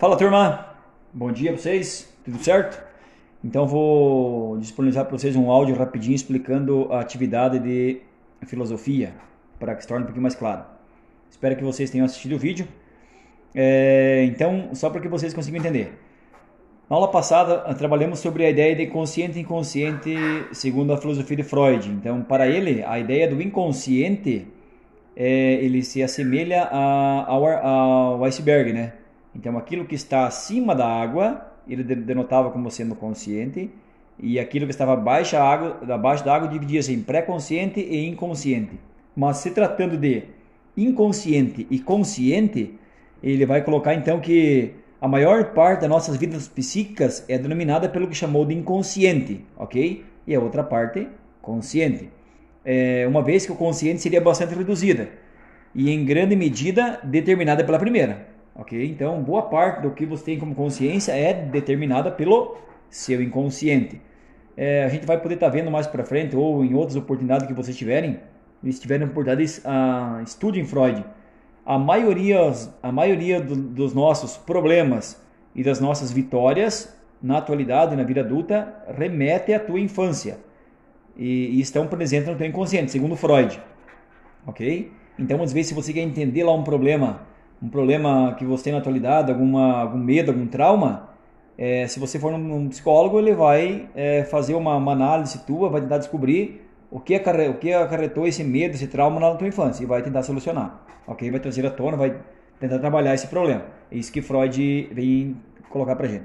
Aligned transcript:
Fala 0.00 0.16
turma, 0.16 0.66
bom 1.12 1.30
dia 1.30 1.52
para 1.52 1.60
vocês, 1.60 2.10
tudo 2.24 2.42
certo? 2.42 2.82
Então 3.44 3.66
vou 3.66 4.56
disponibilizar 4.56 5.04
para 5.04 5.18
vocês 5.18 5.36
um 5.36 5.50
áudio 5.50 5.76
rapidinho 5.76 6.14
explicando 6.14 6.90
a 6.90 7.00
atividade 7.00 7.58
de 7.58 8.00
filosofia 8.46 9.12
para 9.58 9.74
que 9.74 9.82
se 9.82 9.88
torne 9.88 10.04
um 10.04 10.06
pouquinho 10.06 10.22
mais 10.22 10.34
claro. 10.34 10.64
Espero 11.28 11.54
que 11.54 11.62
vocês 11.62 11.90
tenham 11.90 12.06
assistido 12.06 12.36
o 12.36 12.38
vídeo. 12.38 12.66
É, 13.54 14.24
então, 14.24 14.70
só 14.72 14.88
para 14.88 15.02
que 15.02 15.08
vocês 15.08 15.34
consigam 15.34 15.60
entender. 15.60 15.92
Na 16.88 16.96
aula 16.96 17.08
passada, 17.08 17.58
trabalhamos 17.74 18.20
sobre 18.20 18.46
a 18.46 18.48
ideia 18.48 18.74
de 18.74 18.86
consciente 18.86 19.36
e 19.36 19.42
inconsciente 19.42 20.16
segundo 20.50 20.94
a 20.94 20.96
filosofia 20.96 21.36
de 21.36 21.42
Freud. 21.42 21.90
Então, 21.90 22.22
para 22.22 22.48
ele, 22.48 22.82
a 22.84 22.98
ideia 22.98 23.28
do 23.28 23.42
inconsciente 23.42 24.46
é, 25.14 25.56
ele 25.62 25.82
se 25.82 26.02
assemelha 26.02 26.62
a, 26.72 27.26
ao, 27.26 27.46
ao 27.46 28.24
iceberg, 28.24 28.72
né? 28.72 28.94
Então, 29.34 29.56
aquilo 29.56 29.84
que 29.84 29.94
está 29.94 30.26
acima 30.26 30.74
da 30.74 30.86
água, 30.86 31.46
ele 31.68 31.82
denotava 31.82 32.50
como 32.50 32.70
sendo 32.70 32.94
consciente, 32.94 33.70
e 34.18 34.38
aquilo 34.38 34.66
que 34.66 34.72
estava 34.72 34.92
abaixo 34.92 35.32
da 35.32 35.42
água, 35.42 35.80
abaixo 35.94 36.24
da 36.24 36.34
água 36.34 36.48
dividia-se 36.48 36.92
em 36.92 37.00
pré-consciente 37.02 37.80
e 37.80 38.06
inconsciente. 38.06 38.78
Mas 39.16 39.38
se 39.38 39.50
tratando 39.50 39.96
de 39.96 40.24
inconsciente 40.76 41.66
e 41.70 41.78
consciente, 41.78 42.78
ele 43.22 43.46
vai 43.46 43.62
colocar 43.62 43.94
então 43.94 44.20
que 44.20 44.74
a 45.00 45.08
maior 45.08 45.52
parte 45.52 45.80
das 45.80 45.88
nossas 45.88 46.16
vidas 46.16 46.46
psíquicas 46.48 47.24
é 47.28 47.38
denominada 47.38 47.88
pelo 47.88 48.06
que 48.06 48.14
chamou 48.14 48.44
de 48.44 48.54
inconsciente, 48.54 49.44
ok? 49.56 50.04
E 50.26 50.34
a 50.34 50.40
outra 50.40 50.62
parte, 50.62 51.08
consciente. 51.40 52.10
É, 52.62 53.06
uma 53.08 53.22
vez 53.22 53.46
que 53.46 53.52
o 53.52 53.56
consciente 53.56 54.02
seria 54.02 54.20
bastante 54.20 54.54
reduzida 54.54 55.08
e 55.74 55.90
em 55.90 56.04
grande 56.04 56.36
medida 56.36 57.00
determinada 57.02 57.64
pela 57.64 57.78
primeira. 57.78 58.28
Ok? 58.60 58.84
Então, 58.84 59.22
boa 59.22 59.40
parte 59.40 59.80
do 59.80 59.90
que 59.90 60.04
você 60.04 60.22
tem 60.22 60.38
como 60.38 60.54
consciência 60.54 61.12
é 61.12 61.32
determinada 61.32 62.10
pelo 62.10 62.58
seu 62.90 63.22
inconsciente. 63.22 63.98
É, 64.54 64.84
a 64.84 64.88
gente 64.90 65.06
vai 65.06 65.18
poder 65.18 65.36
estar 65.36 65.46
tá 65.46 65.52
vendo 65.52 65.70
mais 65.70 65.86
para 65.86 66.04
frente 66.04 66.36
ou 66.36 66.62
em 66.62 66.74
outras 66.74 66.94
oportunidades 66.94 67.46
que 67.46 67.54
vocês 67.54 67.74
tiverem, 67.74 68.20
se 68.62 68.78
tiverem 68.78 69.06
oportunidade, 69.06 69.60
uh, 69.60 70.22
estudem 70.22 70.66
Freud. 70.66 71.02
A 71.64 71.78
maioria, 71.78 72.52
a 72.82 72.92
maioria 72.92 73.40
do, 73.40 73.56
dos 73.56 73.94
nossos 73.94 74.36
problemas 74.36 75.24
e 75.54 75.62
das 75.62 75.80
nossas 75.80 76.12
vitórias 76.12 76.94
na 77.22 77.38
atualidade, 77.38 77.96
na 77.96 78.02
vida 78.02 78.20
adulta, 78.20 78.74
remete 78.94 79.54
à 79.54 79.58
tua 79.58 79.80
infância 79.80 80.38
e, 81.16 81.56
e 81.56 81.60
estão 81.60 81.86
presentes 81.86 82.28
no 82.28 82.36
teu 82.36 82.46
inconsciente, 82.46 82.90
segundo 82.90 83.16
Freud. 83.16 83.58
Ok? 84.46 84.92
Então, 85.18 85.42
às 85.42 85.50
vezes, 85.50 85.68
se 85.68 85.74
você 85.74 85.94
quer 85.94 86.02
entender 86.02 86.44
lá 86.44 86.52
um 86.52 86.62
problema 86.62 87.29
um 87.62 87.68
problema 87.68 88.34
que 88.38 88.44
você 88.44 88.64
tem 88.64 88.72
na 88.72 88.78
atualidade, 88.78 89.30
alguma, 89.30 89.80
algum 89.80 89.98
medo, 89.98 90.30
algum 90.30 90.46
trauma, 90.46 91.10
é, 91.58 91.86
se 91.86 92.00
você 92.00 92.18
for 92.18 92.32
num, 92.32 92.70
psicólogo, 92.70 93.18
ele 93.18 93.34
vai 93.34 93.86
é, 93.94 94.24
fazer 94.24 94.54
uma, 94.54 94.76
uma, 94.76 94.92
análise 94.92 95.44
tua, 95.44 95.68
vai 95.68 95.82
tentar 95.82 95.98
descobrir 95.98 96.66
o 96.90 96.98
que, 96.98 97.14
acarre, 97.14 97.48
o 97.48 97.54
que 97.58 97.70
acarretou 97.70 98.26
esse 98.26 98.42
medo, 98.42 98.74
esse 98.74 98.86
trauma 98.86 99.20
na 99.20 99.34
tua 99.34 99.46
infância 99.46 99.82
e 99.82 99.86
vai 99.86 100.02
tentar 100.02 100.22
solucionar. 100.22 100.80
Ok? 101.06 101.30
Vai 101.30 101.38
trazer 101.38 101.66
à 101.66 101.70
tona, 101.70 101.98
vai 101.98 102.16
tentar 102.58 102.78
trabalhar 102.78 103.14
esse 103.14 103.26
problema. 103.26 103.64
É 103.92 103.96
isso 103.96 104.10
que 104.10 104.22
Freud 104.22 104.88
vem 104.92 105.36
colocar 105.68 105.96
pra 105.96 106.08
gente. 106.08 106.24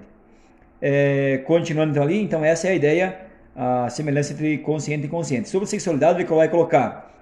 É, 0.81 1.39
continuando 1.45 1.91
então 1.91 2.03
ali, 2.03 2.21
então 2.21 2.43
essa 2.45 2.67
é 2.67 2.71
a 2.71 2.75
ideia, 2.75 3.19
a 3.53 3.89
semelhança 3.89 4.31
entre 4.31 4.59
consciente 4.59 5.03
e 5.03 5.07
inconsciente. 5.07 5.49
Sobre 5.49 5.67
sexualidade, 5.67 6.21
ele 6.21 6.29
vai 6.29 6.47
colocar 6.47 7.13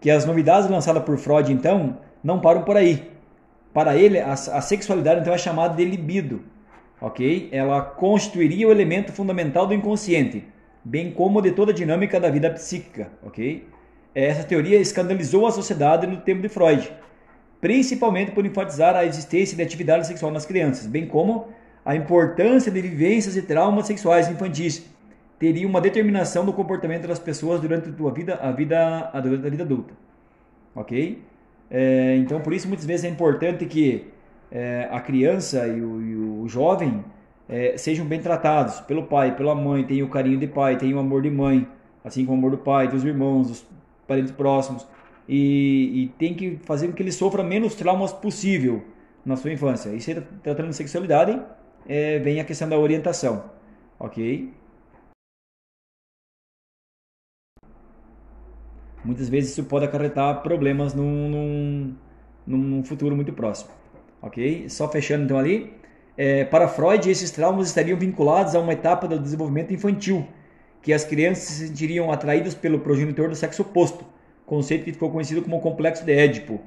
que 0.00 0.10
as 0.10 0.24
novidades 0.24 0.70
lançadas 0.70 1.02
por 1.02 1.18
Freud, 1.18 1.52
então, 1.52 1.98
não 2.24 2.40
param 2.40 2.62
por 2.62 2.78
aí. 2.78 3.17
Para 3.78 3.96
ele, 3.96 4.18
a, 4.18 4.32
a 4.32 4.60
sexualidade 4.60 5.20
então 5.20 5.32
é 5.32 5.38
chamada 5.38 5.76
de 5.76 5.84
libido, 5.84 6.42
ok? 7.00 7.48
Ela 7.52 7.80
constituiria 7.80 8.66
o 8.66 8.72
elemento 8.72 9.12
fundamental 9.12 9.68
do 9.68 9.72
inconsciente, 9.72 10.44
bem 10.84 11.12
como 11.12 11.40
de 11.40 11.52
toda 11.52 11.70
a 11.70 11.74
dinâmica 11.74 12.18
da 12.18 12.28
vida 12.28 12.50
psíquica, 12.50 13.12
ok? 13.22 13.68
Essa 14.12 14.42
teoria 14.42 14.80
escandalizou 14.80 15.46
a 15.46 15.52
sociedade 15.52 16.08
no 16.08 16.16
tempo 16.16 16.42
de 16.42 16.48
Freud, 16.48 16.92
principalmente 17.60 18.32
por 18.32 18.44
enfatizar 18.44 18.96
a 18.96 19.04
existência 19.04 19.56
de 19.56 19.62
atividade 19.62 20.08
sexual 20.08 20.32
nas 20.32 20.44
crianças, 20.44 20.84
bem 20.88 21.06
como 21.06 21.46
a 21.84 21.94
importância 21.94 22.72
de 22.72 22.80
vivências 22.80 23.36
e 23.36 23.42
traumas 23.42 23.86
sexuais 23.86 24.28
infantis 24.28 24.84
teria 25.38 25.68
uma 25.68 25.80
determinação 25.80 26.44
do 26.44 26.52
comportamento 26.52 27.06
das 27.06 27.20
pessoas 27.20 27.60
durante 27.60 27.88
a 27.90 28.10
vida, 28.10 28.34
a 28.42 28.50
vida, 28.50 29.10
a 29.12 29.20
vida 29.20 29.62
adulta, 29.62 29.94
ok? 30.74 31.22
É, 31.70 32.16
então, 32.16 32.40
por 32.40 32.52
isso, 32.52 32.66
muitas 32.66 32.86
vezes 32.86 33.04
é 33.04 33.08
importante 33.08 33.66
que 33.66 34.06
é, 34.50 34.88
a 34.90 35.00
criança 35.00 35.66
e 35.66 35.80
o, 35.80 36.00
e 36.00 36.16
o 36.16 36.48
jovem 36.48 37.04
é, 37.48 37.76
sejam 37.76 38.06
bem 38.06 38.20
tratados 38.20 38.80
pelo 38.80 39.04
pai, 39.04 39.36
pela 39.36 39.54
mãe, 39.54 39.84
tenham 39.84 40.06
o 40.06 40.10
carinho 40.10 40.38
de 40.38 40.46
pai, 40.46 40.76
tenham 40.76 40.98
o 40.98 41.00
amor 41.00 41.22
de 41.22 41.30
mãe, 41.30 41.66
assim 42.04 42.24
como 42.24 42.36
o 42.36 42.38
amor 42.38 42.50
do 42.52 42.58
pai, 42.58 42.88
dos 42.88 43.04
irmãos, 43.04 43.48
dos 43.48 43.66
parentes 44.06 44.32
próximos. 44.32 44.86
E, 45.28 46.04
e 46.04 46.08
tem 46.18 46.34
que 46.34 46.58
fazer 46.64 46.88
com 46.88 46.94
que 46.94 47.02
ele 47.02 47.12
sofra 47.12 47.42
menos 47.42 47.74
traumas 47.74 48.12
possível 48.12 48.82
na 49.24 49.36
sua 49.36 49.52
infância. 49.52 49.90
E 49.90 50.00
se 50.00 50.14
tratando 50.42 50.68
de 50.68 50.76
sexualidade, 50.76 51.38
é, 51.86 52.18
vem 52.18 52.40
a 52.40 52.44
questão 52.44 52.68
da 52.68 52.78
orientação, 52.78 53.44
ok? 53.98 54.50
Muitas 59.08 59.30
vezes 59.30 59.52
isso 59.52 59.64
pode 59.64 59.86
acarretar 59.86 60.42
problemas 60.42 60.92
num, 60.92 61.94
num, 62.46 62.58
num 62.58 62.84
futuro 62.84 63.16
muito 63.16 63.32
próximo. 63.32 63.70
Ok? 64.20 64.68
Só 64.68 64.86
fechando 64.90 65.24
então 65.24 65.38
ali. 65.38 65.72
É, 66.14 66.44
para 66.44 66.68
Freud, 66.68 67.08
esses 67.08 67.30
traumas 67.30 67.68
estariam 67.68 67.98
vinculados 67.98 68.54
a 68.54 68.60
uma 68.60 68.74
etapa 68.74 69.08
do 69.08 69.18
desenvolvimento 69.18 69.72
infantil, 69.72 70.26
que 70.82 70.92
as 70.92 71.04
crianças 71.04 71.44
se 71.44 71.68
sentiriam 71.68 72.12
atraídas 72.12 72.54
pelo 72.54 72.80
progenitor 72.80 73.30
do 73.30 73.34
sexo 73.34 73.62
oposto, 73.62 74.04
conceito 74.44 74.84
que 74.84 74.92
ficou 74.92 75.10
conhecido 75.10 75.40
como 75.40 75.58
complexo 75.60 76.04
de 76.04 76.12
Édipo, 76.12 76.60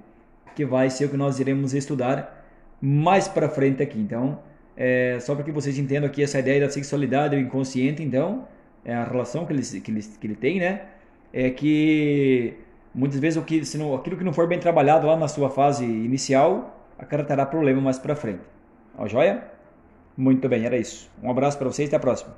que 0.55 0.65
vai 0.65 0.89
ser 0.89 1.05
o 1.05 1.09
que 1.09 1.17
nós 1.17 1.39
iremos 1.39 1.75
estudar 1.75 2.43
mais 2.81 3.27
para 3.27 3.47
frente 3.49 3.83
aqui. 3.83 3.99
Então, 3.99 4.39
é, 4.75 5.19
só 5.19 5.35
para 5.35 5.43
que 5.43 5.51
vocês 5.51 5.77
entendam 5.77 6.09
aqui 6.09 6.23
essa 6.23 6.39
ideia 6.39 6.61
da 6.61 6.69
sexualidade, 6.69 7.35
o 7.35 7.39
inconsciente, 7.39 8.01
então, 8.01 8.47
é 8.83 8.95
a 8.95 9.03
relação 9.03 9.45
que 9.45 9.53
ele, 9.53 9.61
que 9.61 9.91
ele, 9.91 10.01
que 10.01 10.27
ele 10.27 10.35
tem, 10.35 10.59
né? 10.59 10.81
É 11.33 11.49
que 11.49 12.53
muitas 12.93 13.19
vezes 13.19 13.41
o 13.41 13.45
que, 13.45 13.63
se 13.65 13.77
não, 13.77 13.95
aquilo 13.95 14.17
que 14.17 14.23
não 14.23 14.33
for 14.33 14.47
bem 14.47 14.59
trabalhado 14.59 15.07
lá 15.07 15.15
na 15.15 15.27
sua 15.27 15.49
fase 15.49 15.85
inicial 15.85 16.77
acarretará 16.97 17.45
problema 17.45 17.81
mais 17.81 17.97
para 17.97 18.15
frente. 18.15 18.41
Ó, 18.97 19.07
joia? 19.07 19.43
Muito 20.15 20.47
bem, 20.47 20.65
era 20.65 20.77
isso. 20.77 21.09
Um 21.23 21.31
abraço 21.31 21.57
para 21.57 21.67
vocês 21.67 21.87
e 21.87 21.89
até 21.89 21.95
a 21.95 21.99
próxima. 21.99 22.35